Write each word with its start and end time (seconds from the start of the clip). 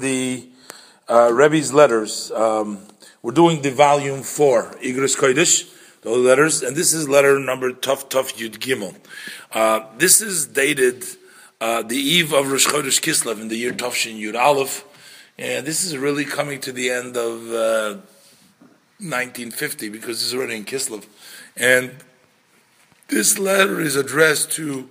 the 0.00 0.48
uh, 1.08 1.30
Rebbe's 1.32 1.72
letters. 1.72 2.30
Um, 2.32 2.86
we're 3.22 3.32
doing 3.32 3.62
the 3.62 3.70
volume 3.70 4.22
four, 4.22 4.74
Igros 4.82 5.16
Kodesh, 5.16 5.70
the 6.02 6.10
letters, 6.10 6.62
and 6.62 6.76
this 6.76 6.92
is 6.92 7.08
letter 7.08 7.38
number 7.38 7.72
Tuf 7.72 8.10
Tuf 8.10 8.34
Yud 8.34 8.58
Gimel. 8.58 8.94
Uh, 9.52 9.86
this 9.96 10.20
is 10.20 10.46
dated 10.46 11.04
uh, 11.60 11.82
the 11.82 11.96
eve 11.96 12.32
of 12.32 12.50
Rosh 12.50 12.66
Chodesh 12.66 13.00
Kislev 13.00 13.40
in 13.40 13.48
the 13.48 13.56
year 13.56 13.72
Tufshin 13.72 14.20
Yud 14.20 14.38
Aleph, 14.38 14.84
and 15.38 15.66
this 15.66 15.84
is 15.84 15.96
really 15.96 16.24
coming 16.24 16.60
to 16.60 16.72
the 16.72 16.90
end 16.90 17.16
of 17.16 17.40
1950 18.98 19.88
uh, 19.88 19.92
because 19.92 20.18
this 20.18 20.26
is 20.26 20.34
already 20.34 20.56
in 20.56 20.64
Kislev, 20.64 21.06
and 21.56 21.92
this 23.08 23.38
letter 23.38 23.80
is 23.80 23.96
addressed 23.96 24.50
to 24.52 24.88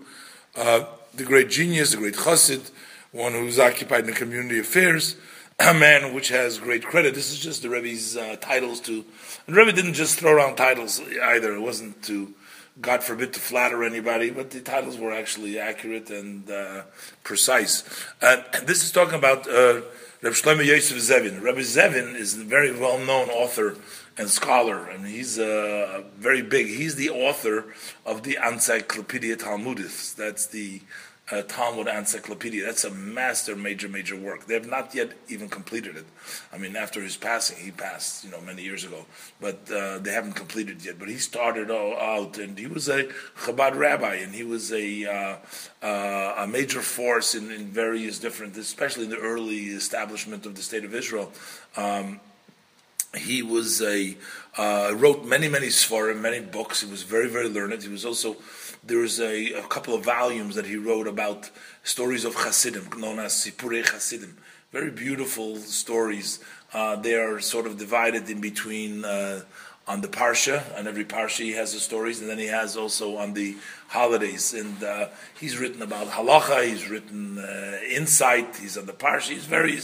uh, 0.55 0.85
the 1.13 1.23
great 1.23 1.49
genius, 1.49 1.91
the 1.91 1.97
great 1.97 2.15
chassid, 2.15 2.71
one 3.13 3.31
who's 3.31 3.59
occupied 3.59 4.07
in 4.09 4.13
community 4.13 4.59
affairs, 4.59 5.15
a 5.59 5.73
man 5.73 6.13
which 6.13 6.29
has 6.29 6.57
great 6.57 6.83
credit. 6.83 7.13
This 7.13 7.31
is 7.31 7.39
just 7.39 7.61
the 7.61 7.69
Rebbe's 7.69 8.17
uh, 8.17 8.35
titles 8.41 8.81
to. 8.81 9.05
And 9.47 9.55
Rebbe 9.55 9.71
didn't 9.71 9.93
just 9.93 10.19
throw 10.19 10.33
around 10.33 10.55
titles 10.55 10.99
either. 10.99 11.53
It 11.53 11.61
wasn't 11.61 12.03
to, 12.03 12.33
God 12.81 13.03
forbid, 13.03 13.31
to 13.33 13.39
flatter 13.39 13.83
anybody, 13.83 14.31
but 14.31 14.49
the 14.49 14.61
titles 14.61 14.97
were 14.97 15.13
actually 15.13 15.59
accurate 15.59 16.09
and 16.09 16.49
uh, 16.49 16.81
precise. 17.23 17.83
and 18.21 18.43
this 18.65 18.83
is 18.83 18.91
talking 18.91 19.15
about 19.15 19.47
uh, 19.47 19.81
Reb 20.23 20.33
Shlomo 20.33 20.65
Yosef 20.65 20.97
Zevin. 20.97 21.41
Rebbe 21.41 21.61
Zevin 21.61 22.15
is 22.15 22.35
a 22.35 22.43
very 22.43 22.77
well-known 22.77 23.29
author 23.29 23.77
and 24.17 24.29
scholar, 24.29 24.87
and 24.87 25.05
he's 25.05 25.37
uh, 25.37 26.03
very 26.17 26.41
big. 26.41 26.67
He's 26.67 26.95
the 26.95 27.09
author 27.11 27.65
of 28.05 28.23
the 28.23 28.39
Encyclopedia 28.43 29.35
Talmudis. 29.35 30.15
That's 30.15 30.47
the 30.47 30.81
uh, 31.33 31.41
Talmud 31.43 31.87
Encyclopedia. 31.87 32.63
That's 32.63 32.83
a 32.83 32.91
master, 32.91 33.55
major, 33.55 33.89
major 33.89 34.15
work. 34.15 34.45
They 34.45 34.53
have 34.53 34.69
not 34.69 34.93
yet 34.93 35.13
even 35.27 35.49
completed 35.49 35.95
it. 35.95 36.05
I 36.51 36.57
mean, 36.57 36.75
after 36.75 37.01
his 37.01 37.17
passing, 37.17 37.57
he 37.57 37.71
passed, 37.71 38.23
you 38.23 38.29
know, 38.29 38.41
many 38.41 38.61
years 38.61 38.83
ago, 38.83 39.05
but 39.41 39.59
uh, 39.71 39.97
they 39.99 40.11
haven't 40.11 40.33
completed 40.33 40.77
it 40.77 40.85
yet. 40.85 40.99
But 40.99 41.09
he 41.09 41.17
started 41.17 41.71
all 41.71 41.97
out, 41.97 42.37
and 42.37 42.57
he 42.57 42.67
was 42.67 42.87
a 42.87 43.05
Chabad 43.43 43.75
rabbi, 43.75 44.15
and 44.15 44.33
he 44.33 44.43
was 44.43 44.71
a 44.71 45.05
uh, 45.05 45.37
uh, 45.85 46.35
a 46.37 46.47
major 46.47 46.81
force 46.81 47.35
in, 47.35 47.51
in, 47.51 47.67
various 47.67 48.19
different, 48.19 48.55
especially 48.57 49.05
in 49.05 49.09
the 49.09 49.17
early 49.17 49.65
establishment 49.67 50.45
of 50.45 50.55
the 50.55 50.61
state 50.61 50.85
of 50.85 50.93
Israel. 50.93 51.31
Um, 51.75 52.19
he 53.15 53.41
was 53.41 53.81
a 53.81 54.17
uh, 54.57 54.93
wrote 54.95 55.25
many, 55.25 55.47
many 55.47 55.67
svarim, 55.67 56.21
many 56.21 56.39
books. 56.39 56.81
He 56.81 56.89
was 56.89 57.03
very, 57.03 57.27
very 57.27 57.49
learned. 57.49 57.81
He 57.81 57.89
was 57.89 58.05
also 58.05 58.37
there's 58.85 59.19
a, 59.19 59.53
a, 59.53 59.61
couple 59.63 59.95
of 59.95 60.03
volumes 60.03 60.55
that 60.55 60.65
he 60.65 60.75
wrote 60.75 61.07
about 61.07 61.49
stories 61.83 62.25
of 62.25 62.35
Hasidim, 62.35 62.99
known 62.99 63.17
as 63.17 63.33
Sipurei 63.33 63.87
Hasidim. 63.87 64.37
Very 64.71 64.91
beautiful 64.91 65.55
stories. 65.57 66.39
Uh, 66.73 66.97
they 66.97 67.15
are 67.15 67.39
sort 67.39 67.65
of 67.65 67.77
divided 67.77 68.29
in 68.29 68.41
between 68.41 69.05
uh, 69.05 69.41
on 69.87 70.01
the 70.01 70.07
Parsha, 70.07 70.63
and 70.77 70.87
every 70.87 71.05
Parsha 71.05 71.43
he 71.43 71.53
has 71.53 71.73
the 71.73 71.79
stories, 71.79 72.19
and 72.19 72.29
then 72.29 72.39
he 72.39 72.47
has 72.47 72.75
also 72.75 73.17
on 73.17 73.33
the 73.33 73.55
holidays. 73.87 74.53
And 74.53 74.83
uh, 74.83 75.07
he's 75.39 75.57
written 75.57 75.81
about 75.81 76.07
halacha, 76.07 76.67
he's 76.67 76.89
written 76.89 77.37
uh, 77.37 77.77
insight, 77.89 78.57
he's 78.57 78.77
on 78.77 78.85
the 78.85 78.93
Parsha. 78.93 79.29
He's 79.29 79.45
very 79.45 79.79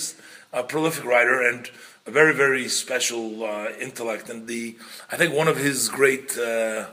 a 0.51 0.63
prolific 0.63 1.05
writer 1.05 1.41
and 1.41 1.69
a 2.05 2.11
very, 2.11 2.33
very 2.33 2.67
special 2.67 3.43
uh, 3.43 3.69
intellect. 3.79 4.29
And 4.29 4.47
the 4.47 4.77
I 5.11 5.17
think 5.17 5.33
one 5.33 5.47
of 5.47 5.57
his 5.57 5.89
great 5.89 6.37
uh, 6.37 6.87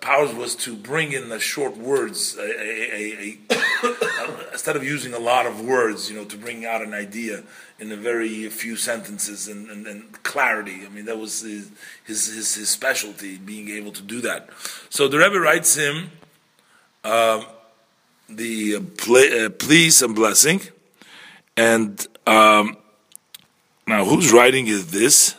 powers 0.00 0.34
was 0.34 0.56
to 0.56 0.74
bring 0.74 1.12
in 1.12 1.28
the 1.28 1.38
short 1.38 1.76
words, 1.76 2.36
a, 2.36 2.42
a, 2.42 3.38
a, 3.82 4.48
instead 4.52 4.74
of 4.74 4.82
using 4.82 5.14
a 5.14 5.18
lot 5.18 5.46
of 5.46 5.60
words, 5.60 6.10
you 6.10 6.16
know, 6.16 6.24
to 6.24 6.36
bring 6.36 6.64
out 6.64 6.82
an 6.82 6.92
idea 6.92 7.44
in 7.78 7.92
a 7.92 7.96
very 7.96 8.48
few 8.48 8.74
sentences 8.76 9.46
and, 9.46 9.70
and, 9.70 9.86
and 9.86 10.22
clarity. 10.24 10.80
I 10.84 10.88
mean, 10.88 11.04
that 11.04 11.18
was 11.18 11.42
his, 11.42 11.70
his, 12.04 12.34
his, 12.34 12.54
his, 12.54 12.68
specialty, 12.68 13.36
being 13.36 13.68
able 13.68 13.92
to 13.92 14.02
do 14.02 14.20
that. 14.22 14.48
So 14.90 15.06
the 15.06 15.18
Rebbe 15.18 15.38
writes 15.38 15.76
him 15.76 16.10
uh, 17.04 17.44
the 18.28 18.76
uh, 18.76 18.80
play, 18.96 19.44
uh, 19.44 19.50
please 19.50 20.02
and 20.02 20.14
blessing. 20.16 20.62
And 21.56 22.04
um, 22.26 22.76
now, 23.86 24.04
whose 24.04 24.32
writing 24.32 24.66
is 24.66 24.90
this? 24.90 25.36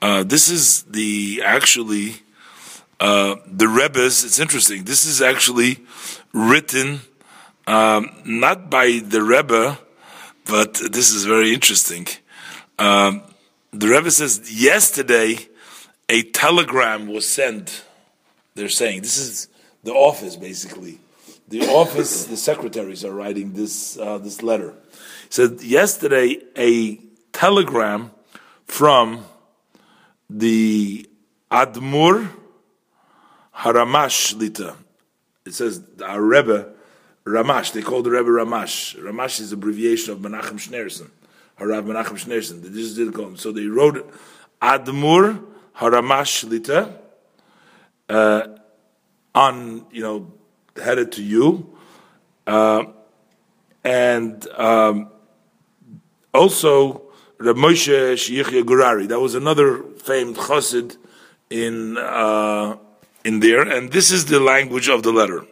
Uh, 0.00 0.24
this 0.24 0.48
is 0.48 0.82
the 0.84 1.42
actually 1.44 2.16
uh, 3.02 3.34
the 3.48 3.66
Rebbe's, 3.66 4.24
it's 4.24 4.38
interesting. 4.38 4.84
This 4.84 5.06
is 5.06 5.20
actually 5.20 5.78
written 6.32 7.00
um, 7.66 8.10
not 8.24 8.70
by 8.70 9.00
the 9.04 9.20
Rebbe, 9.22 9.76
but 10.46 10.74
this 10.74 11.10
is 11.10 11.24
very 11.24 11.52
interesting. 11.52 12.06
Um, 12.78 13.22
the 13.72 13.88
Rebbe 13.88 14.08
says 14.12 14.52
yesterday 14.52 15.36
a 16.08 16.22
telegram 16.22 17.08
was 17.08 17.28
sent. 17.28 17.84
They're 18.54 18.68
saying 18.68 19.02
this 19.02 19.18
is 19.18 19.48
the 19.82 19.92
office, 19.92 20.36
basically. 20.36 21.00
The 21.48 21.66
office, 21.70 22.26
the 22.26 22.36
secretaries 22.36 23.04
are 23.04 23.12
writing 23.12 23.52
this 23.52 23.98
uh, 23.98 24.18
this 24.18 24.44
letter. 24.44 24.74
Said 25.32 25.62
yesterday 25.62 26.42
a 26.58 26.96
telegram 27.32 28.10
from 28.66 29.24
the 30.28 31.08
Admur 31.50 32.28
Haramash 33.56 34.36
Lita. 34.36 34.76
It 35.46 35.54
says 35.54 35.82
our 36.04 36.20
Rebbe 36.20 36.74
Ramash. 37.24 37.72
They 37.72 37.80
call 37.80 38.02
the 38.02 38.10
Rebbe 38.10 38.28
Ramash. 38.28 38.94
Ramash 39.02 39.40
is 39.40 39.52
abbreviation 39.52 40.12
of 40.12 40.18
Menachem 40.18 40.60
Schneerson. 40.60 41.08
Harav 41.58 41.86
Menachem 41.86 42.22
Schneerson. 42.22 42.60
They 42.60 42.68
just 42.68 42.96
didn't 42.96 43.14
call 43.14 43.28
him. 43.28 43.38
So 43.38 43.52
they 43.52 43.64
wrote. 43.64 44.14
Admur 44.60 45.42
Haramash 45.78 46.46
Lita. 46.46 46.94
Uh, 48.06 48.48
on 49.34 49.86
you 49.92 50.02
know 50.02 50.30
headed 50.76 51.12
to 51.12 51.22
you, 51.22 51.74
uh, 52.46 52.84
and 53.82 54.46
um, 54.48 55.08
also 56.32 57.02
Reb 57.38 57.56
Moshe 57.56 58.14
Shiyichya 58.14 58.62
Gurari. 58.62 59.08
That 59.08 59.20
was 59.20 59.34
another 59.34 59.82
famed 59.98 60.36
chassid 60.36 60.96
in. 61.50 61.98
Uh, 61.98 62.76
in 63.24 63.40
there, 63.40 63.62
and 63.62 63.92
this 63.92 64.10
is 64.10 64.26
the 64.26 64.40
language 64.40 64.88
of 64.88 65.02
the 65.02 65.12
letter. 65.12 65.46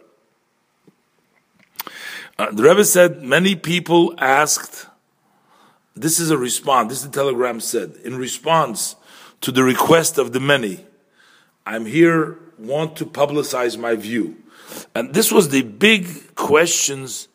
Uh, 2.37 2.51
the 2.51 2.63
Rebbe 2.63 2.83
said 2.83 3.21
many 3.21 3.55
people 3.55 4.13
asked. 4.17 4.87
This 5.95 6.19
is 6.19 6.31
a 6.31 6.37
response. 6.37 6.89
This 6.89 6.99
is 6.99 7.09
the 7.09 7.11
telegram 7.11 7.59
said 7.59 7.95
in 8.03 8.17
response 8.17 8.95
to 9.41 9.51
the 9.51 9.63
request 9.63 10.17
of 10.17 10.31
the 10.31 10.39
many. 10.39 10.85
I'm 11.65 11.85
here, 11.85 12.39
want 12.57 12.95
to 12.97 13.05
publicize 13.05 13.77
my 13.77 13.95
view, 13.95 14.37
and 14.95 15.13
this 15.13 15.31
was 15.31 15.49
the 15.49 15.61
big 15.61 16.35
questions. 16.35 17.27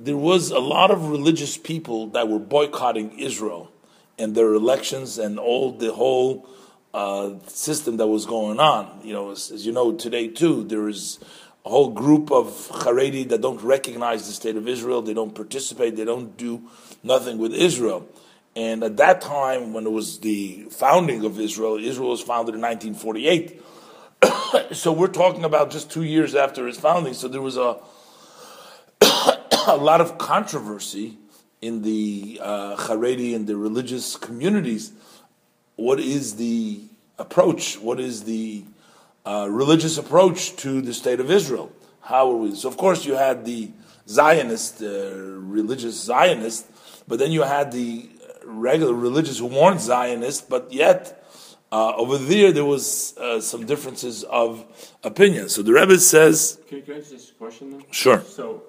There 0.00 0.16
was 0.16 0.52
a 0.52 0.60
lot 0.60 0.92
of 0.92 1.08
religious 1.08 1.58
people 1.58 2.06
that 2.10 2.28
were 2.28 2.38
boycotting 2.38 3.18
Israel 3.18 3.72
and 4.16 4.32
their 4.32 4.54
elections 4.54 5.18
and 5.18 5.40
all 5.40 5.72
the 5.72 5.92
whole 5.92 6.48
uh, 6.94 7.32
system 7.48 7.96
that 7.96 8.06
was 8.06 8.24
going 8.24 8.60
on. 8.60 9.00
You 9.02 9.12
know, 9.12 9.32
as, 9.32 9.50
as, 9.50 9.66
you 9.66 9.72
know 9.72 9.92
today 9.92 10.28
too, 10.28 10.62
there 10.62 10.88
is 10.88 11.18
a 11.66 11.68
whole 11.68 11.90
group 11.90 12.30
of 12.30 12.46
Haredi 12.68 13.28
that 13.28 13.40
don't 13.40 13.60
recognize 13.60 14.28
the 14.28 14.32
state 14.32 14.54
of 14.54 14.68
Israel. 14.68 15.02
They 15.02 15.14
don't 15.14 15.34
participate. 15.34 15.96
They 15.96 16.04
don't 16.04 16.36
do 16.36 16.62
nothing 17.02 17.38
with 17.38 17.52
Israel. 17.52 18.08
And 18.54 18.84
at 18.84 18.96
that 18.98 19.20
time, 19.20 19.72
when 19.72 19.84
it 19.84 19.92
was 19.92 20.20
the 20.20 20.68
founding 20.70 21.24
of 21.24 21.40
Israel, 21.40 21.76
Israel 21.76 22.10
was 22.10 22.22
founded 22.22 22.54
in 22.54 22.60
1948. 22.60 23.62
so 24.76 24.92
we're 24.92 25.08
talking 25.08 25.44
about 25.44 25.72
just 25.72 25.90
two 25.90 26.04
years 26.04 26.36
after 26.36 26.68
its 26.68 26.78
founding. 26.78 27.14
So 27.14 27.26
there 27.26 27.42
was 27.42 27.56
a 27.56 27.78
a 29.68 29.76
lot 29.76 30.00
of 30.00 30.18
controversy 30.18 31.18
in 31.60 31.82
the 31.82 32.40
uh, 32.42 32.76
Haredi 32.76 33.34
and 33.34 33.46
the 33.46 33.56
religious 33.56 34.16
communities 34.16 34.92
what 35.78 36.00
is 36.00 36.34
the 36.34 36.80
approach? 37.18 37.78
What 37.78 38.00
is 38.00 38.24
the 38.24 38.64
uh, 39.24 39.46
religious 39.48 39.96
approach 39.96 40.56
to 40.56 40.82
the 40.82 40.92
state 40.92 41.20
of 41.20 41.30
Israel? 41.30 41.70
How 42.00 42.32
are 42.32 42.36
we? 42.36 42.54
So, 42.56 42.68
of 42.68 42.76
course, 42.76 43.06
you 43.06 43.14
had 43.14 43.44
the 43.44 43.70
Zionist, 44.08 44.82
uh, 44.82 45.14
religious 45.14 45.94
Zionist, 46.02 46.66
but 47.06 47.20
then 47.20 47.30
you 47.30 47.42
had 47.42 47.70
the 47.70 48.08
regular 48.44 48.92
religious 48.92 49.38
who 49.38 49.46
weren't 49.46 49.80
Zionist, 49.80 50.50
but 50.50 50.72
yet 50.72 51.24
uh, 51.70 51.94
over 51.94 52.18
there 52.18 52.50
there 52.50 52.64
was 52.64 53.16
uh, 53.16 53.40
some 53.40 53.64
differences 53.64 54.24
of 54.24 54.64
opinion. 55.04 55.48
So 55.48 55.62
the 55.62 55.74
Rebbe 55.74 55.98
says. 55.98 56.58
Can, 56.68 56.82
can 56.82 56.94
I 56.94 56.98
ask 56.98 57.10
this 57.10 57.30
question 57.30 57.70
then? 57.70 57.84
Sure. 57.92 58.20
So, 58.22 58.64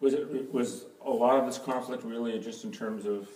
was 0.00 0.14
it 0.14 0.52
was 0.52 0.86
a 1.04 1.10
lot 1.10 1.38
of 1.38 1.46
this 1.46 1.58
conflict 1.58 2.04
really 2.04 2.38
just 2.38 2.64
in 2.64 2.72
terms 2.72 3.06
of 3.06 3.28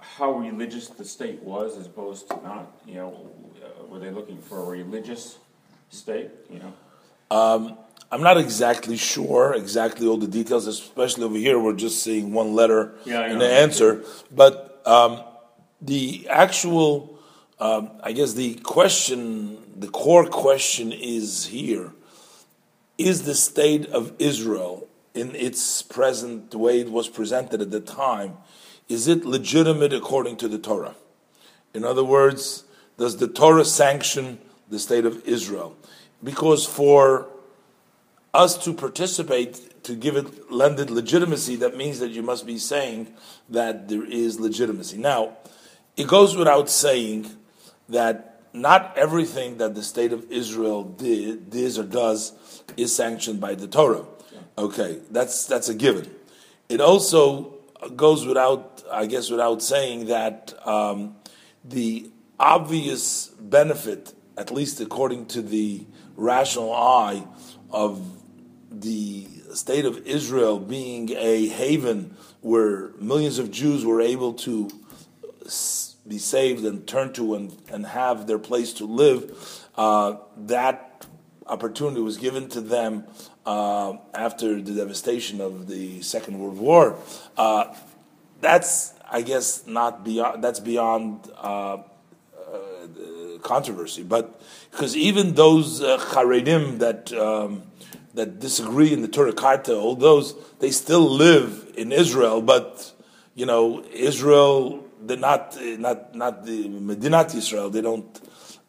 how 0.00 0.32
religious 0.32 0.88
the 0.88 1.04
state 1.04 1.42
was 1.42 1.76
as 1.76 1.86
opposed 1.86 2.28
to 2.28 2.36
not? 2.42 2.72
You 2.86 2.94
know, 2.94 3.30
uh, 3.62 3.86
were 3.86 3.98
they 3.98 4.10
looking 4.10 4.40
for 4.40 4.58
a 4.58 4.66
religious 4.66 5.38
state? 5.90 6.30
You 6.50 6.60
know. 6.60 6.72
Um, 7.30 7.78
I'm 8.10 8.22
not 8.22 8.36
exactly 8.36 8.96
sure 8.96 9.54
exactly 9.54 10.06
all 10.06 10.18
the 10.18 10.26
details, 10.26 10.66
especially 10.66 11.24
over 11.24 11.36
here. 11.36 11.58
We're 11.58 11.72
just 11.74 12.02
seeing 12.02 12.32
one 12.32 12.54
letter 12.54 12.94
Yeah, 13.04 13.22
and 13.22 13.40
the 13.40 13.50
answer, 13.50 14.04
but 14.30 14.82
um, 14.86 15.22
the 15.80 16.28
actual, 16.28 17.18
um, 17.58 17.90
I 18.02 18.12
guess 18.12 18.34
the 18.34 18.54
question, 18.56 19.58
the 19.76 19.88
core 19.88 20.26
question 20.26 20.92
is 20.92 21.46
here: 21.46 21.92
Is 23.04 23.24
the 23.24 23.34
state 23.34 23.86
of 23.86 24.12
Israel 24.20 24.86
in 25.12 25.34
its 25.34 25.82
present 25.82 26.54
way 26.54 26.80
it 26.80 26.90
was 26.90 27.08
presented 27.08 27.60
at 27.60 27.72
the 27.72 27.80
time, 27.80 28.36
is 28.88 29.08
it 29.08 29.24
legitimate 29.24 29.92
according 29.92 30.36
to 30.36 30.46
the 30.46 30.58
Torah? 30.58 30.94
In 31.74 31.84
other 31.84 32.04
words, 32.04 32.62
does 32.98 33.16
the 33.16 33.26
Torah 33.26 33.64
sanction 33.64 34.38
the 34.68 34.78
state 34.78 35.04
of 35.04 35.26
Israel? 35.26 35.76
Because 36.22 36.64
for 36.64 37.26
us 38.32 38.56
to 38.58 38.72
participate, 38.72 39.82
to 39.82 39.96
give 39.96 40.16
it, 40.16 40.52
lend 40.52 40.78
it 40.78 40.88
legitimacy, 40.88 41.56
that 41.56 41.76
means 41.76 41.98
that 41.98 42.10
you 42.10 42.22
must 42.22 42.46
be 42.46 42.56
saying 42.56 43.12
that 43.48 43.88
there 43.88 44.04
is 44.04 44.38
legitimacy. 44.38 44.96
Now, 44.96 45.38
it 45.96 46.06
goes 46.06 46.36
without 46.36 46.70
saying 46.70 47.36
that 47.88 48.31
not 48.52 48.96
everything 48.96 49.58
that 49.58 49.74
the 49.74 49.82
state 49.82 50.12
of 50.12 50.30
Israel 50.30 50.84
did, 50.84 51.50
does 51.50 51.78
or 51.78 51.84
does, 51.84 52.32
is 52.76 52.94
sanctioned 52.94 53.40
by 53.40 53.54
the 53.54 53.66
Torah. 53.66 54.04
Okay, 54.58 55.00
that's 55.10 55.46
that's 55.46 55.68
a 55.68 55.74
given. 55.74 56.10
It 56.68 56.80
also 56.80 57.54
goes 57.96 58.26
without, 58.26 58.82
I 58.90 59.06
guess, 59.06 59.30
without 59.30 59.62
saying 59.62 60.06
that 60.06 60.54
um, 60.66 61.16
the 61.64 62.10
obvious 62.38 63.28
benefit, 63.40 64.14
at 64.36 64.50
least 64.50 64.80
according 64.80 65.26
to 65.26 65.42
the 65.42 65.86
rational 66.16 66.72
eye, 66.74 67.26
of 67.70 68.00
the 68.70 69.26
state 69.54 69.84
of 69.84 70.06
Israel 70.06 70.58
being 70.58 71.10
a 71.10 71.46
haven 71.48 72.16
where 72.40 72.90
millions 72.98 73.38
of 73.38 73.50
Jews 73.50 73.84
were 73.84 74.00
able 74.00 74.34
to 74.34 74.70
s- 75.44 75.91
be 76.06 76.18
saved 76.18 76.64
and 76.64 76.86
turn 76.86 77.12
to 77.14 77.34
and, 77.34 77.56
and 77.70 77.86
have 77.86 78.26
their 78.26 78.38
place 78.38 78.72
to 78.74 78.84
live, 78.84 79.66
uh, 79.76 80.16
that 80.36 81.06
opportunity 81.46 82.00
was 82.00 82.16
given 82.16 82.48
to 82.48 82.60
them 82.60 83.04
uh, 83.46 83.94
after 84.14 84.60
the 84.60 84.72
devastation 84.74 85.40
of 85.40 85.68
the 85.68 86.00
Second 86.02 86.38
World 86.38 86.58
War. 86.58 86.96
Uh, 87.36 87.74
that's, 88.40 88.94
I 89.10 89.22
guess, 89.22 89.66
not 89.66 90.04
beyond. 90.04 90.42
That's 90.42 90.60
beyond 90.60 91.30
uh, 91.36 91.78
controversy. 93.42 94.02
But 94.02 94.40
because 94.70 94.96
even 94.96 95.34
those 95.34 95.82
uh, 95.82 95.98
Haredim 95.98 96.78
that 96.78 97.12
um, 97.12 97.64
that 98.14 98.40
disagree 98.40 98.92
in 98.92 99.02
the 99.02 99.08
Torah 99.08 99.32
Karta, 99.32 99.76
all 99.76 99.96
those 99.96 100.34
they 100.60 100.70
still 100.70 101.08
live 101.08 101.72
in 101.76 101.92
Israel, 101.92 102.40
but 102.40 102.92
you 103.34 103.46
know 103.46 103.84
Israel, 103.92 104.81
they're 105.06 105.16
not 105.16 105.56
not 105.78 106.14
not 106.14 106.44
the 106.44 106.68
Medinat 106.68 107.34
Israel. 107.34 107.70
They 107.70 107.80
don't 107.80 108.20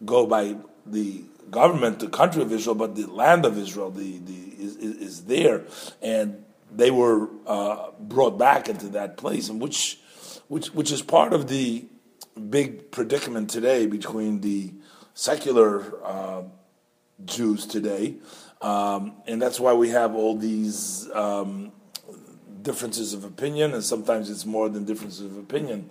go 0.06 0.26
by 0.26 0.56
the 0.86 1.24
government, 1.50 2.00
the 2.00 2.08
country 2.08 2.42
of 2.42 2.52
Israel, 2.52 2.76
but 2.76 2.96
the 2.96 3.06
land 3.06 3.46
of 3.46 3.58
Israel, 3.58 3.92
the, 3.92 4.18
the 4.20 4.64
is, 4.64 4.76
is, 4.78 4.96
is 4.98 5.26
there, 5.26 5.64
and 6.02 6.44
they 6.72 6.92
were 6.92 7.30
uh, 7.46 7.92
brought 8.00 8.38
back 8.38 8.68
into 8.68 8.88
that 8.90 9.18
place, 9.18 9.50
and 9.50 9.62
which 9.62 10.00
which 10.48 10.68
which 10.74 10.92
is 10.92 11.02
part 11.02 11.34
of 11.34 11.48
the 11.48 11.86
big 12.50 12.92
predicament 12.92 13.50
today 13.50 13.86
between 13.86 14.42
the 14.42 14.74
secular 15.14 15.94
uh, 16.04 16.42
Jews 17.24 17.66
today, 17.68 18.16
um, 18.62 19.14
and 19.28 19.42
that's 19.42 19.60
why 19.60 19.74
we 19.74 19.90
have 19.90 20.16
all 20.16 20.36
these 20.36 21.10
um, 21.14 21.72
differences 22.62 23.14
of 23.14 23.24
opinion, 23.24 23.74
and 23.74 23.84
sometimes 23.84 24.30
it's 24.30 24.46
more 24.46 24.70
than 24.70 24.86
differences 24.86 25.22
of 25.22 25.38
opinion. 25.38 25.90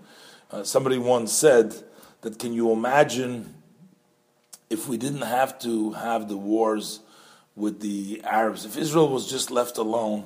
Uh, 0.52 0.62
somebody 0.62 0.98
once 0.98 1.32
said 1.32 1.74
that, 2.20 2.38
"Can 2.38 2.52
you 2.52 2.72
imagine 2.72 3.54
if 4.68 4.86
we 4.86 4.98
didn't 4.98 5.22
have 5.22 5.58
to 5.60 5.92
have 5.92 6.28
the 6.28 6.36
wars 6.36 7.00
with 7.56 7.80
the 7.80 8.20
Arabs? 8.22 8.66
If 8.66 8.76
Israel 8.76 9.08
was 9.08 9.26
just 9.26 9.50
left 9.50 9.78
alone?" 9.78 10.24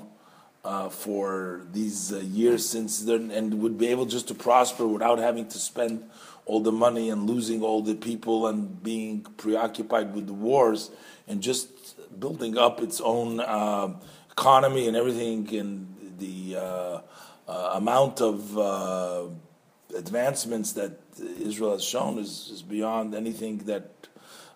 Uh, 0.65 0.89
for 0.89 1.63
these 1.73 2.13
uh, 2.13 2.19
years 2.19 2.69
since 2.69 3.03
then, 3.03 3.31
and 3.31 3.63
would 3.63 3.79
be 3.79 3.87
able 3.87 4.05
just 4.05 4.27
to 4.27 4.35
prosper 4.35 4.85
without 4.85 5.21
having 5.21 5.47
to 5.47 5.59
spend 5.59 6.03
all 6.45 6.59
the 6.59 6.73
money 6.73 7.09
and 7.09 7.31
losing 7.31 7.63
all 7.63 7.81
the 7.83 7.95
people 7.95 8.49
and 8.49 8.83
being 8.83 9.21
preoccupied 9.37 10.13
with 10.13 10.27
the 10.27 10.33
wars 10.33 10.91
and 11.29 11.41
just 11.41 11.69
building 12.19 12.59
up 12.59 12.81
its 12.81 13.01
own 13.01 13.39
uh, 13.39 13.95
economy 14.33 14.89
and 14.89 14.97
everything 14.97 15.55
and 15.55 15.87
the 16.19 16.57
uh, 16.57 17.01
uh, 17.47 17.71
amount 17.75 18.21
of 18.21 18.59
advancements 19.97 20.73
that 20.73 21.01
Israel 21.41 21.73
has 21.73 21.85
shown 21.85 22.19
is, 22.19 22.51
is 22.53 22.63
beyond 22.63 23.15
anything 23.15 23.59
that 23.59 24.09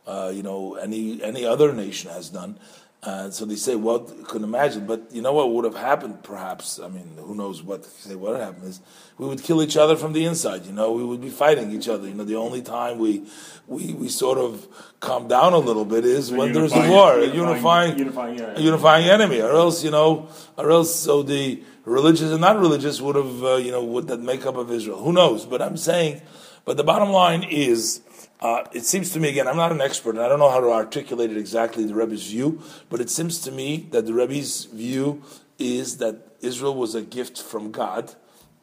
uh, 0.06 0.32
you 0.34 0.42
know 0.42 0.74
any 0.74 1.22
any 1.22 1.44
other 1.44 1.72
nation 1.72 2.10
has 2.10 2.30
done. 2.30 2.58
Uh, 3.02 3.30
so 3.30 3.46
they 3.46 3.56
say, 3.56 3.76
well, 3.76 4.00
couldn't 4.00 4.44
imagine. 4.44 4.86
But 4.86 5.06
you 5.10 5.22
know 5.22 5.32
what 5.32 5.50
would 5.52 5.64
have 5.64 5.74
happened, 5.76 6.22
perhaps? 6.22 6.78
I 6.78 6.88
mean, 6.88 7.16
who 7.16 7.34
knows 7.34 7.62
what 7.62 7.86
say 7.86 8.14
what 8.14 8.32
would 8.32 8.40
happen 8.42 8.62
is 8.64 8.80
we 9.16 9.26
would 9.26 9.42
kill 9.42 9.62
each 9.62 9.78
other 9.78 9.96
from 9.96 10.12
the 10.12 10.26
inside. 10.26 10.66
You 10.66 10.72
know, 10.72 10.92
we 10.92 11.02
would 11.02 11.22
be 11.22 11.30
fighting 11.30 11.70
each 11.70 11.88
other. 11.88 12.06
You 12.06 12.12
know, 12.12 12.24
the 12.24 12.36
only 12.36 12.60
time 12.60 12.98
we 12.98 13.24
we, 13.66 13.94
we 13.94 14.08
sort 14.10 14.36
of 14.36 14.66
calm 15.00 15.28
down 15.28 15.54
a 15.54 15.58
little 15.58 15.86
bit 15.86 16.04
is 16.04 16.30
when 16.30 16.52
there's 16.52 16.74
a 16.74 16.90
war, 16.90 17.18
a 17.18 17.24
unifying- 17.24 17.98
unifying, 17.98 17.98
unifying, 17.98 18.38
yeah. 18.38 18.52
a 18.56 18.60
unifying 18.60 19.08
enemy, 19.08 19.40
or 19.40 19.52
else 19.52 19.82
you 19.82 19.90
know, 19.90 20.28
or 20.58 20.70
else 20.70 20.94
so 20.94 21.22
the 21.22 21.62
religious 21.86 22.30
and 22.30 22.42
not 22.42 22.58
religious 22.60 23.00
would 23.00 23.16
have 23.16 23.42
uh, 23.42 23.54
you 23.56 23.70
know 23.72 23.82
would 23.82 24.08
that 24.08 24.20
makeup 24.20 24.56
of 24.56 24.70
Israel. 24.70 24.98
Who 25.02 25.14
knows? 25.14 25.46
But 25.46 25.62
I'm 25.62 25.78
saying, 25.78 26.20
but 26.66 26.76
the 26.76 26.84
bottom 26.84 27.08
line 27.10 27.44
is. 27.44 28.02
Uh, 28.40 28.64
it 28.72 28.84
seems 28.84 29.12
to 29.12 29.20
me 29.20 29.28
again. 29.28 29.46
I'm 29.46 29.56
not 29.56 29.70
an 29.70 29.82
expert, 29.82 30.14
and 30.14 30.20
I 30.20 30.28
don't 30.28 30.38
know 30.38 30.50
how 30.50 30.60
to 30.60 30.70
articulate 30.70 31.30
it 31.30 31.36
exactly. 31.36 31.84
The 31.84 31.94
Rebbe's 31.94 32.26
view, 32.26 32.62
but 32.88 33.00
it 33.00 33.10
seems 33.10 33.40
to 33.42 33.52
me 33.52 33.88
that 33.90 34.06
the 34.06 34.14
Rebbe's 34.14 34.64
view 34.64 35.22
is 35.58 35.98
that 35.98 36.16
Israel 36.40 36.74
was 36.74 36.94
a 36.94 37.02
gift 37.02 37.40
from 37.40 37.70
God 37.70 38.14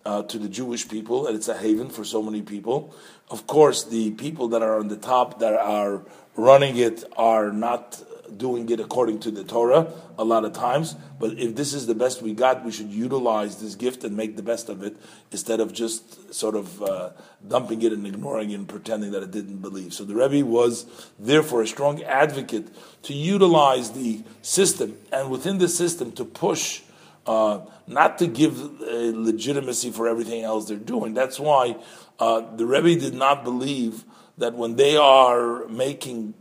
uh, 0.04 0.24
to 0.24 0.40
the 0.40 0.50
Jewish 0.50 0.88
people, 0.90 1.28
and 1.28 1.36
it's 1.36 1.48
a 1.48 1.58
haven 1.58 1.90
for 1.90 2.04
so 2.04 2.24
many 2.24 2.42
people. 2.42 2.96
Of 3.30 3.46
course, 3.46 3.84
the 3.84 4.12
people 4.12 4.48
that 4.50 4.64
are 4.64 4.80
on 4.80 4.88
the 4.88 4.98
top 4.98 5.40
that 5.40 5.54
are 5.54 6.02
running 6.36 6.78
it 6.78 7.04
are 7.16 7.52
not 7.52 8.02
doing 8.36 8.70
it 8.70 8.80
according 8.80 9.20
to 9.20 9.32
the 9.32 9.44
Torah 9.44 9.92
a 10.18 10.24
lot 10.24 10.44
of 10.44 10.54
times. 10.54 10.96
But 11.20 11.40
if 11.40 11.56
this 11.56 11.74
is 11.74 11.88
the 11.88 11.96
best 11.96 12.22
we 12.22 12.34
got, 12.34 12.66
we 12.66 12.72
should 12.72 12.90
utilize 12.90 13.62
this 13.62 13.76
gift 13.76 14.04
and 14.04 14.18
make 14.18 14.36
the 14.36 14.44
best 14.44 14.70
of 14.70 14.84
it 14.84 14.98
instead 15.32 15.60
of 15.60 15.74
just 15.74 16.34
sort 16.34 16.56
of 16.56 16.82
uh, 16.82 17.12
dumping 17.48 17.82
it 17.82 17.94
and 17.94 18.06
ignoring 18.06 18.52
it 18.52 18.56
and 18.56 18.68
pretending 18.68 19.12
that 19.12 19.24
it 19.24 19.32
didn't 19.32 19.58
believe. 19.58 19.94
So 19.94 20.04
the 20.04 20.16
Rebbe 20.16 20.46
was 20.46 20.86
therefore 21.18 21.62
a 21.62 21.68
strong 21.68 22.04
advocate 22.04 22.68
to 23.04 23.14
utilize 23.14 23.92
the 23.92 24.24
system 24.42 24.98
and 25.12 25.30
within 25.30 25.58
the 25.58 25.70
system 25.70 26.12
to 26.14 26.26
push. 26.26 26.82
Uh, 27.26 27.60
not 27.88 28.18
to 28.20 28.26
give 28.26 28.58
uh, 28.58 28.86
legitimacy 29.14 29.92
for 29.92 30.08
everything 30.08 30.44
else 30.44 30.70
they're 30.70 30.78
doing. 30.78 31.14
That's 31.14 31.38
why 31.38 31.76
uh, 32.20 32.56
the 32.56 32.66
Rebbe 32.66 32.98
did 32.98 33.14
not 33.14 33.44
believe 33.44 34.06
that 34.38 34.54
when 34.54 34.76
they 34.76 34.96
are 34.96 35.68
making 35.68 36.34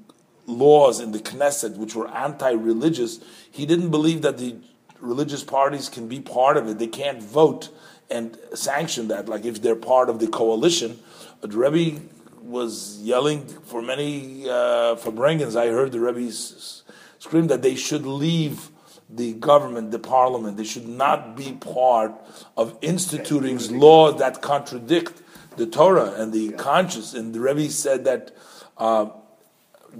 laws 0.46 1.00
in 1.00 1.12
the 1.12 1.18
Knesset 1.18 1.76
which 1.76 1.94
were 1.94 2.08
anti-religious, 2.08 3.20
he 3.50 3.66
didn't 3.66 3.90
believe 3.90 4.22
that 4.22 4.38
the 4.38 4.56
religious 5.00 5.44
parties 5.44 5.88
can 5.88 6.08
be 6.08 6.20
part 6.20 6.56
of 6.56 6.68
it. 6.68 6.78
They 6.78 6.86
can't 6.86 7.22
vote 7.22 7.70
and 8.08 8.38
sanction 8.54 9.08
that. 9.08 9.28
Like 9.28 9.44
if 9.44 9.60
they're 9.62 9.76
part 9.76 10.08
of 10.08 10.20
the 10.20 10.28
coalition, 10.28 10.98
the 11.40 11.48
Rebbe 11.48 12.00
was 12.40 13.00
yelling 13.02 13.46
for 13.46 13.82
many 13.82 14.48
uh, 14.48 14.96
farbrengens. 14.96 15.56
I 15.56 15.66
heard 15.68 15.92
the 15.92 16.00
Rebbe 16.00 16.28
s- 16.28 16.82
scream 17.18 17.48
that 17.48 17.62
they 17.62 17.74
should 17.74 18.06
leave 18.06 18.70
the 19.10 19.34
government, 19.34 19.90
the 19.90 19.98
parliament. 19.98 20.56
They 20.56 20.64
should 20.64 20.88
not 20.88 21.36
be 21.36 21.52
part 21.52 22.12
of 22.56 22.76
instituting 22.80 23.58
laws 23.78 24.18
that 24.20 24.42
contradict 24.42 25.22
the 25.56 25.66
Torah 25.66 26.12
and 26.16 26.32
the 26.32 26.52
conscience. 26.52 27.14
And 27.14 27.34
the 27.34 27.40
Rebbe 27.40 27.68
said 27.70 28.04
that. 28.04 28.34
Uh, 28.78 29.10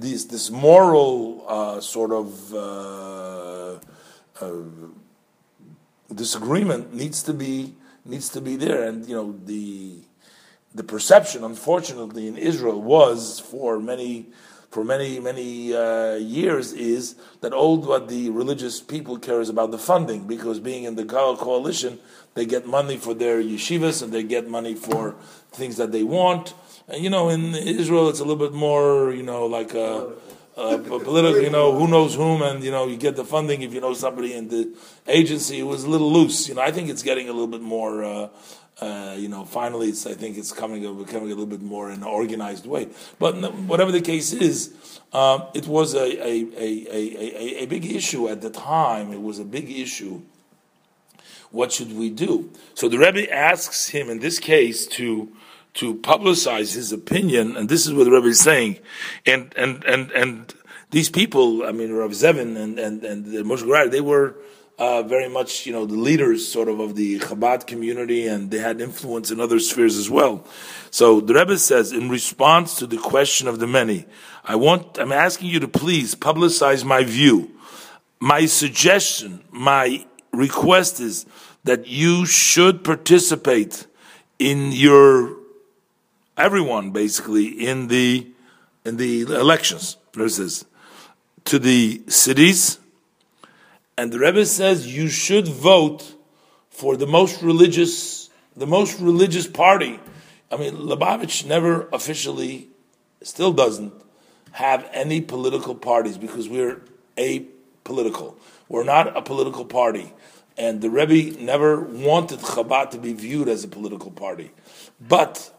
this 0.00 0.25
this 0.26 0.50
moral 0.50 1.45
uh, 1.49 1.81
sort 1.81 2.12
of 2.12 2.55
uh, 2.55 3.79
uh, 4.41 4.62
disagreement 6.15 6.95
needs 6.95 7.23
to 7.23 7.33
be 7.33 7.75
needs 8.05 8.29
to 8.31 8.41
be 8.41 8.57
there, 8.57 8.83
and 8.87 9.09
you 9.09 9.15
know 9.15 9.38
the 9.45 9.99
the 10.75 10.85
perception, 10.85 11.43
unfortunately, 11.43 12.29
in 12.29 12.37
Israel 12.37 12.81
was 12.81 13.41
for 13.41 13.81
many 13.81 14.26
for 14.71 14.85
many 14.85 15.19
many 15.19 15.75
uh, 15.75 16.17
years 16.17 16.73
is 16.73 17.15
that 17.41 17.53
all 17.55 17.79
what 17.79 18.09
the 18.09 18.29
religious 18.29 18.81
people 18.81 19.19
care 19.19 19.41
is 19.41 19.49
about 19.49 19.71
the 19.71 19.79
funding 19.79 20.26
because 20.26 20.61
being 20.61 20.85
in 20.85 20.97
the 20.97 21.05
co- 21.05 21.37
coalition 21.37 21.99
they 22.35 22.45
get 22.45 22.67
money 22.67 22.99
for 22.99 23.15
their 23.15 23.43
yeshivas 23.43 24.03
and 24.03 24.12
they 24.12 24.23
get 24.23 24.50
money 24.50 24.75
for 24.75 25.15
things 25.50 25.79
that 25.79 25.93
they 25.93 26.03
want 26.03 26.53
you 26.95 27.11
know 27.11 27.28
in 27.28 27.55
Israel 27.55 28.09
it's 28.09 28.21
a 28.21 28.25
little 28.25 28.49
bit 28.49 28.55
more 28.55 29.12
you 29.12 29.23
know 29.23 29.47
like 29.47 29.75
a 29.75 30.12
uh, 30.57 30.78
political, 30.78 31.43
you 31.43 31.50
know, 31.50 31.78
who 31.78 31.87
knows 31.87 32.14
whom, 32.14 32.40
and 32.40 32.64
you 32.64 32.71
know, 32.71 32.87
you 32.87 32.97
get 32.97 33.14
the 33.14 33.25
funding 33.25 33.61
if 33.61 33.75
you 33.75 33.81
know 33.81 33.93
somebody 33.93 34.33
in 34.33 34.49
the 34.49 34.75
agency. 35.07 35.59
It 35.59 35.64
was 35.64 35.85
a 35.85 35.90
little 35.90 36.11
loose. 36.11 36.49
You 36.49 36.55
know, 36.55 36.62
I 36.62 36.73
think 36.73 36.88
it's 36.88 37.02
getting 37.02 37.28
a 37.28 37.33
little 37.33 37.47
bit 37.47 37.61
more. 37.61 38.02
Uh, 38.02 38.28
uh, 38.81 39.14
you 39.16 39.28
know, 39.28 39.45
finally, 39.45 39.88
it's, 39.88 40.07
I 40.07 40.12
think 40.12 40.37
it's 40.37 40.52
coming 40.52 40.83
becoming 40.99 41.31
a 41.31 41.35
little 41.35 41.47
bit 41.47 41.62
more 41.62 41.90
in 41.90 42.00
an 42.00 42.05
organized 42.05 42.66
way. 42.66 42.88
But 43.19 43.35
whatever 43.55 43.90
the 43.90 44.02
case 44.02 44.35
is, 44.35 44.75
um, 45.14 45.45
it 45.55 45.66
was 45.66 45.95
a, 45.95 46.05
a, 46.05 46.47
a, 46.57 46.87
a, 46.90 47.62
a 47.62 47.66
big 47.66 47.87
issue 47.87 48.28
at 48.28 48.43
the 48.43 48.50
time. 48.50 49.12
It 49.12 49.23
was 49.23 49.38
a 49.38 49.45
big 49.45 49.71
issue. 49.71 50.23
What 51.50 51.73
should 51.73 51.97
we 51.97 52.11
do? 52.11 52.50
So 52.75 52.88
the 52.88 52.99
Rebbe 52.99 53.33
asks 53.33 53.88
him 53.88 54.11
in 54.11 54.19
this 54.19 54.38
case 54.38 54.87
to 54.88 55.33
to 55.76 55.95
publicize 55.97 56.75
his 56.75 56.92
opinion, 56.92 57.56
and 57.56 57.68
this 57.68 57.87
is 57.87 57.95
what 57.95 58.04
the 58.04 58.11
Rebbe 58.11 58.28
is 58.28 58.40
saying, 58.40 58.78
and 59.25 59.52
and 59.56 59.85
and 59.85 60.11
and 60.12 60.54
these 60.90 61.11
people, 61.11 61.64
I 61.66 61.73
mean, 61.73 61.92
Rav 61.92 62.11
Zevin 62.11 62.56
and 62.56 62.78
and 62.78 63.04
and 63.04 63.26
Moshe 63.26 63.62
Gurari, 63.62 63.90
they 63.90 64.00
were 64.00 64.37
uh, 64.78 65.02
very 65.02 65.28
much, 65.28 65.66
you 65.66 65.73
know, 65.73 65.87
the 65.87 65.97
leaders 65.97 66.47
sort 66.47 66.68
of 66.68 66.80
of 66.80 66.97
the 66.97 67.18
Chabad 67.18 67.66
community, 67.66 68.26
and 68.26 68.50
they 68.50 68.59
had 68.59 68.80
influence 68.80 69.30
in 69.30 69.40
other 69.40 69.59
spheres 69.59 69.97
as 69.97 70.11
well. 70.11 70.47
So 70.90 71.21
the 71.21 71.35
Rebbe 71.35 71.59
says, 71.59 71.92
in 71.92 72.09
response 72.09 72.76
to 72.76 72.87
the 72.87 72.99
question 72.99 73.49
of 73.49 73.59
the 73.59 73.66
many, 73.66 74.06
I 74.45 74.56
want, 74.56 74.99
I'm 74.99 75.12
asking 75.12 75.49
you 75.49 75.61
to 75.61 75.68
please 75.68 76.14
publicize 76.14 76.85
my 76.85 77.04
view. 77.04 77.50
My 78.21 78.47
suggestion, 78.47 79.42
my 79.50 80.06
request 80.33 81.00
is 81.00 81.26
that 81.64 81.87
you 81.87 82.25
should 82.26 82.85
participate 82.85 83.87
in 84.38 84.73
your 84.73 85.37
everyone 86.37 86.90
basically 86.90 87.47
in 87.47 87.88
the 87.88 88.28
in 88.85 88.97
the 88.97 89.23
elections. 89.23 89.97
Verses 90.12 90.64
to 91.45 91.59
the 91.59 92.02
cities, 92.09 92.78
and 93.97 94.12
the 94.12 94.19
Rebbe 94.19 94.45
says 94.47 94.87
you 94.95 95.09
should 95.09 95.47
vote 95.47 96.14
for 96.71 96.97
the 96.97 97.07
most 97.07 97.43
religious, 97.43 98.31
the 98.57 98.66
most 98.66 99.00
religious 99.00 99.47
party. 99.47 100.00
I 100.50 100.57
mean, 100.57 100.75
Lubavitch 100.75 101.47
never 101.47 101.88
officially, 101.93 102.69
still 103.23 103.52
doesn't 103.52 103.93
have 104.52 104.88
any 104.93 105.21
political 105.21 105.75
parties 105.75 106.19
because 106.19 106.49
we're 106.49 106.83
apolitical. 107.16 108.37
We're 108.69 108.85
not 108.85 109.16
a 109.16 109.23
political 109.23 109.64
party. 109.64 110.12
And 110.59 110.81
the 110.81 110.90
Rebbe 110.90 111.38
never 111.40 111.81
wanted 111.81 112.40
Chabad 112.40 112.90
to 112.90 112.99
be 112.99 113.12
viewed 113.12 113.49
as 113.49 113.64
a 113.64 113.69
political 113.69 114.11
party. 114.11 114.50
But 115.00 115.52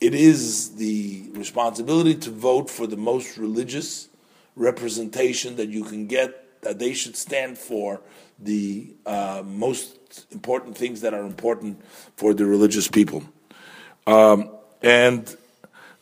it 0.00 0.14
is 0.14 0.76
the 0.76 1.28
responsibility 1.32 2.14
to 2.14 2.30
vote 2.30 2.70
for 2.70 2.86
the 2.86 2.96
most 2.96 3.36
religious 3.36 4.08
representation 4.54 5.56
that 5.56 5.68
you 5.68 5.84
can 5.84 6.06
get, 6.06 6.62
that 6.62 6.78
they 6.78 6.92
should 6.92 7.16
stand 7.16 7.58
for 7.58 8.00
the 8.38 8.94
uh, 9.06 9.42
most 9.44 10.26
important 10.30 10.76
things 10.76 11.00
that 11.00 11.14
are 11.14 11.24
important 11.24 11.80
for 12.16 12.32
the 12.34 12.46
religious 12.46 12.88
people. 12.88 13.24
Um, 14.06 14.50
and 14.82 15.26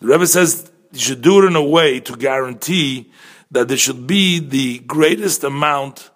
the 0.01 0.07
Rebbe 0.07 0.27
says 0.27 0.71
you 0.93 1.01
should 1.01 1.23
do 1.23 1.43
it 1.43 1.47
in 1.47 1.57
a 1.57 1.65
way 1.65 2.01
to 2.01 2.17
guarantee 2.17 3.11
that 3.51 3.69
there 3.69 3.77
should 3.77 4.07
be 4.07 4.39
the 4.39 4.81
greatest 4.81 5.45
amount 5.45 6.11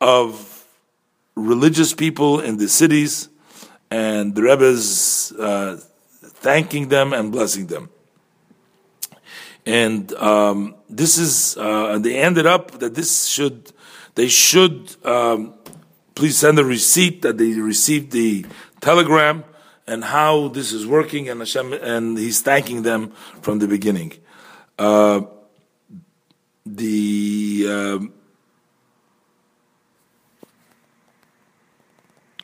of 0.00 0.66
religious 1.36 1.94
people 1.94 2.40
in 2.40 2.56
the 2.56 2.68
cities, 2.68 3.28
and 3.90 4.34
the 4.34 4.42
Rebbe's 4.42 5.32
uh, 5.32 5.80
thanking 6.40 6.88
them 6.88 7.12
and 7.12 7.30
blessing 7.30 7.66
them. 7.66 7.90
And 9.66 10.12
um, 10.14 10.74
this 10.88 11.18
is, 11.18 11.56
uh, 11.56 11.98
they 11.98 12.16
ended 12.16 12.46
up 12.46 12.72
that 12.80 12.94
this 12.94 13.26
should, 13.26 13.72
they 14.14 14.28
should 14.28 14.96
um, 15.04 15.54
please 16.14 16.38
send 16.38 16.58
a 16.58 16.64
receipt 16.64 17.22
that 17.22 17.38
they 17.38 17.52
received 17.52 18.10
the 18.10 18.46
telegram 18.80 19.44
and 19.86 20.04
how 20.04 20.48
this 20.48 20.72
is 20.72 20.86
working, 20.86 21.28
and 21.28 21.40
Hashem, 21.40 21.72
and 21.72 22.16
he's 22.16 22.40
thanking 22.40 22.82
them 22.82 23.12
from 23.42 23.58
the 23.58 23.66
beginning. 23.66 24.12
Uh, 24.78 25.22
the 26.64 27.66
um, 27.68 28.12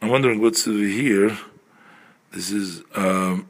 I'm 0.03 0.09
wondering 0.09 0.41
what's 0.41 0.67
over 0.67 0.79
here. 0.79 1.39
This 2.33 2.51
is. 2.51 2.83
Um, 2.95 3.49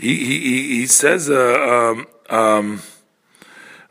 he, 0.00 0.16
he, 0.16 0.68
he 0.80 0.86
says 0.86 1.28
uh, 1.28 1.94
um, 1.94 2.06
um, 2.30 2.82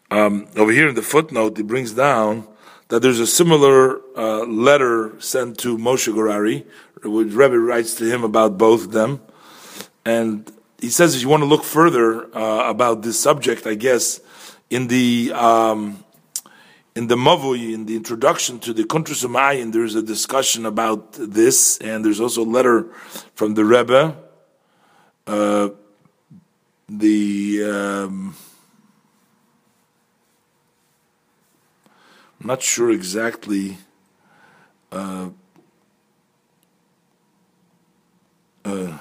um, 0.09 0.47
over 0.55 0.71
here 0.71 0.89
in 0.89 0.95
the 0.95 1.03
footnote, 1.03 1.55
he 1.55 1.63
brings 1.63 1.93
down 1.93 2.47
that 2.87 3.01
there's 3.01 3.19
a 3.19 3.27
similar 3.27 4.01
uh, 4.17 4.43
letter 4.45 5.19
sent 5.21 5.59
to 5.59 5.77
Moshe 5.77 6.11
Gurari, 6.11 6.65
which 7.03 7.31
Rebbe 7.33 7.59
writes 7.59 7.93
to 7.95 8.05
him 8.05 8.23
about 8.23 8.57
both 8.57 8.85
of 8.85 8.91
them. 8.91 9.21
And 10.03 10.51
he 10.81 10.89
says, 10.89 11.15
if 11.15 11.21
you 11.21 11.29
want 11.29 11.41
to 11.41 11.47
look 11.47 11.63
further 11.63 12.35
uh, 12.35 12.67
about 12.67 13.03
this 13.03 13.19
subject, 13.19 13.67
I 13.67 13.75
guess, 13.75 14.19
in 14.71 14.87
the 14.87 15.31
um, 15.35 16.03
in 16.95 17.07
the 17.07 17.15
Mavui, 17.15 17.73
in 17.73 17.85
the 17.85 17.95
introduction 17.95 18.59
to 18.59 18.73
the 18.73 18.83
Kuntrus 18.83 19.23
Umayin, 19.23 19.71
there's 19.71 19.95
a 19.95 20.01
discussion 20.01 20.65
about 20.65 21.13
this, 21.13 21.77
and 21.77 22.03
there's 22.03 22.19
also 22.19 22.43
a 22.43 22.49
letter 22.49 22.85
from 23.35 23.53
the 23.53 23.63
Rebbe. 23.63 24.17
Uh, 25.27 25.69
the 26.89 27.63
um, 27.63 28.35
I'm 32.41 32.47
not 32.47 32.61
sure 32.61 32.89
exactly. 32.91 33.77
Uh, 34.91 35.29
uh, 38.65 38.97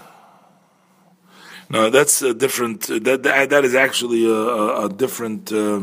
no, 1.71 1.91
that's 1.91 2.23
a 2.23 2.35
different. 2.35 2.87
That 2.87 3.23
that, 3.23 3.51
that 3.51 3.65
is 3.65 3.75
actually 3.75 4.27
a, 4.27 4.33
a, 4.33 4.87
a 4.87 4.89
different. 4.89 5.53
Uh, 5.53 5.83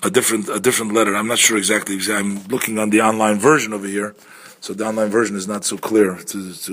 a 0.00 0.10
different 0.10 0.48
a 0.48 0.60
different 0.60 0.92
letter. 0.92 1.16
I'm 1.16 1.26
not 1.26 1.38
sure 1.38 1.56
exactly. 1.56 1.98
I'm 2.10 2.44
looking 2.44 2.78
on 2.78 2.90
the 2.90 3.00
online 3.00 3.40
version 3.40 3.72
over 3.72 3.86
here, 3.86 4.14
so 4.60 4.72
the 4.72 4.86
online 4.86 5.10
version 5.10 5.34
is 5.34 5.48
not 5.48 5.64
so 5.64 5.76
clear 5.76 6.14
to, 6.14 6.54
to 6.54 6.66